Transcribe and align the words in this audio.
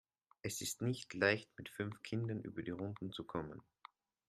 Es 0.41 0.61
ist 0.61 0.81
nicht 0.81 1.13
leicht, 1.13 1.47
mit 1.59 1.69
fünf 1.69 2.01
Kindern 2.01 2.41
über 2.41 2.63
die 2.63 2.71
Runden 2.71 3.11
zu 3.11 3.23
kommen. 3.23 3.61